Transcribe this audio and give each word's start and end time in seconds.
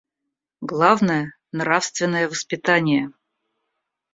Главное— 0.61 1.31
нравственное 1.51 2.27
воспитание. 2.27 3.13